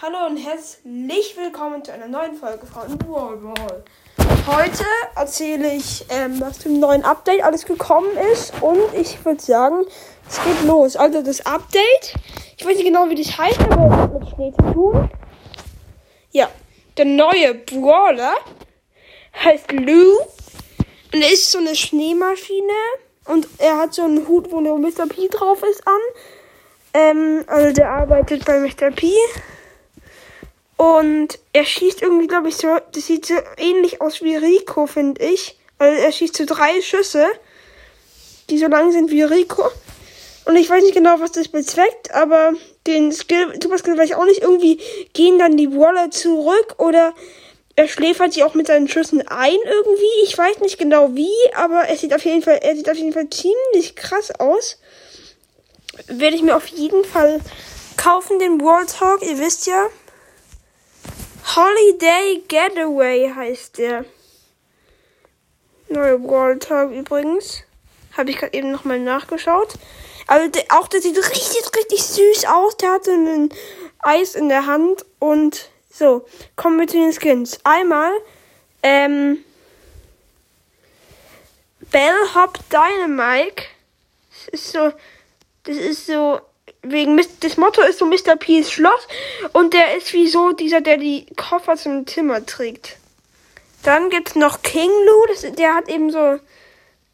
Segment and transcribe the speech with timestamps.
[0.00, 3.82] Hallo und herzlich willkommen zu einer neuen Folge von Brawl Ball.
[4.46, 4.84] Heute
[5.16, 9.84] erzähle ich, ähm, was zum neuen Update alles gekommen ist und ich würde sagen,
[10.28, 10.94] es geht los.
[10.94, 12.14] Also das Update,
[12.56, 15.10] ich weiß nicht genau, wie das heißt, aber es hat mit Schnee zu tun.
[16.30, 16.48] Ja,
[16.96, 18.34] der neue Brawler
[19.42, 20.12] heißt Lou
[21.12, 22.78] und er ist so eine Schneemaschine
[23.24, 25.08] und er hat so einen Hut, wo nur Mr.
[25.08, 26.00] P drauf ist, an.
[26.94, 28.92] Ähm, also der arbeitet bei Mr.
[28.92, 29.12] P.
[30.78, 32.78] Und er schießt irgendwie, glaube ich, so.
[32.92, 35.58] Das sieht so ähnlich aus wie Rico, finde ich.
[35.76, 37.26] Also er schießt so drei Schüsse,
[38.48, 39.70] die so lang sind wie Rico.
[40.44, 42.52] Und ich weiß nicht genau, was das bezweckt, aber
[42.86, 44.40] den Skill, Super Skill weiß ich auch nicht.
[44.40, 44.80] Irgendwie
[45.12, 47.12] gehen dann die Waller zurück oder
[47.74, 50.22] er schläfert sie auch mit seinen Schüssen ein irgendwie.
[50.24, 53.12] Ich weiß nicht genau wie, aber er sieht auf jeden Fall, er sieht auf jeden
[53.12, 54.78] Fall ziemlich krass aus.
[56.06, 57.40] Werde ich mir auf jeden Fall
[57.96, 59.22] kaufen, den World Talk.
[59.22, 59.88] Ihr wisst ja,
[61.58, 64.04] Holiday Getaway heißt der.
[65.88, 67.64] Neue World Talk übrigens.
[68.16, 69.74] Habe ich gerade eben nochmal nachgeschaut.
[70.28, 72.76] Also der, auch der sieht richtig, richtig süß aus.
[72.76, 73.48] Der hat so ein
[73.98, 75.04] Eis in der Hand.
[75.18, 77.58] Und so, kommen wir zu den Skins.
[77.64, 78.12] Einmal,
[78.84, 79.38] ähm,
[81.90, 83.64] Bellhop Dynamite.
[84.30, 84.92] Das ist so,
[85.64, 86.38] das ist so
[86.82, 88.36] wegen das Motto ist so Mr.
[88.36, 89.08] P's Schloss
[89.52, 92.96] und der ist wie so dieser, der die Koffer zum Zimmer trägt.
[93.82, 96.38] Dann gibt's noch King Lou, das, der hat eben so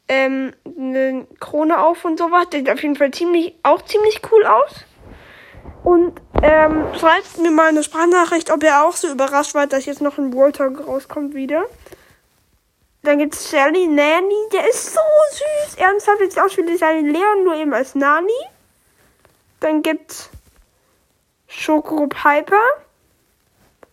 [0.08, 2.48] ähm, eine Krone auf und sowas.
[2.50, 4.72] Der sieht auf jeden Fall ziemlich, auch ziemlich cool aus.
[5.82, 10.00] Und ähm, schreibt mir mal eine Sprachnachricht, ob er auch so überrascht war, dass jetzt
[10.00, 11.64] noch ein World Talk rauskommt wieder.
[13.02, 15.74] Dann gibt's Sally Nanny, der ist so süß.
[15.76, 18.32] Ernsthaft, jetzt aus wie Sally Leon, nur eben als Nani.
[19.64, 20.28] Dann gibt's
[21.48, 22.60] Schoko Piper.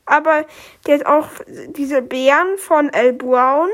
[0.05, 0.45] Aber
[0.85, 3.69] der hat auch diese Bären von El Brown.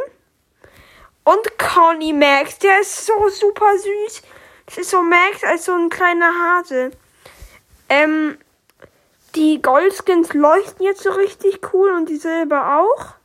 [1.24, 4.22] Und Conny Max, der ist so super süß.
[4.68, 6.92] Das ist so Max als so ein kleiner Hase.
[7.90, 8.38] Ähm,
[9.34, 13.16] die Goldskins leuchten jetzt so richtig cool und die Silber auch.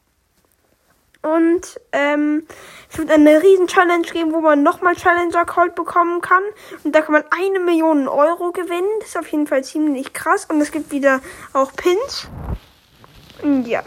[1.22, 2.46] Und ähm,
[2.90, 6.42] es wird eine riesen Challenge geben, wo man nochmal Challenger Cold bekommen kann.
[6.82, 8.88] Und da kann man eine Million Euro gewinnen.
[9.00, 10.46] Das ist auf jeden Fall ziemlich krass.
[10.46, 11.20] Und es gibt wieder
[11.52, 12.28] auch Pins.
[13.66, 13.82] Ja.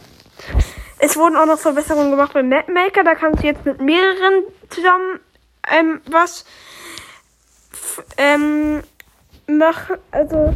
[0.98, 3.04] Es wurden auch noch Verbesserungen gemacht beim Mapmaker.
[3.04, 5.20] Da kannst du jetzt mit mehreren zusammen
[5.72, 6.46] ähm, was
[8.18, 8.82] ähm,
[9.48, 9.98] machen.
[10.12, 10.56] Also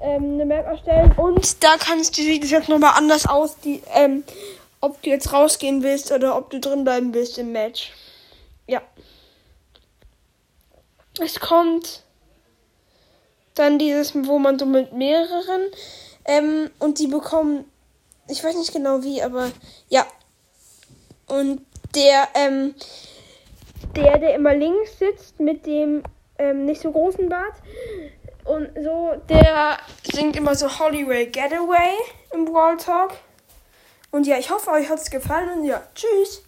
[0.00, 1.12] ähm, eine Map erstellen.
[1.16, 3.58] Und da kannst du, sieht es jetzt nochmal anders aus.
[3.58, 4.24] Die, ähm,
[4.82, 7.92] ob du jetzt rausgehen willst oder ob du drin bleiben willst im Match.
[8.66, 8.82] Ja.
[11.18, 12.02] Es kommt
[13.54, 15.62] dann dieses, wo man so mit mehreren
[16.24, 17.64] ähm, und die bekommen,
[18.28, 19.50] ich weiß nicht genau wie, aber
[19.88, 20.04] ja.
[21.28, 21.64] Und
[21.94, 22.74] der, ähm,
[23.94, 26.02] der, der immer links sitzt mit dem
[26.38, 27.54] ähm, nicht so großen Bart
[28.44, 31.92] und so, der singt immer so Hollyway Getaway
[32.32, 33.12] im Wall Talk.
[34.12, 36.44] Und ja, ich hoffe, euch hat es gefallen und ja, tschüss.